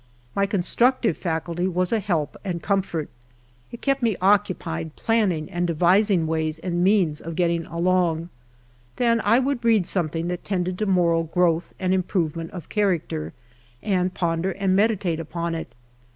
[0.35, 3.07] My constructive faculty was a help and comfort;
[3.71, 6.75] it kept me occupied planning and devising ways 2S HALF A DIME A DAY.
[6.75, 8.29] and means of getting along.
[8.95, 13.33] Then I would read something that tended to moral growth and improvement of character,
[13.83, 15.71] and ponder and meditate upon it.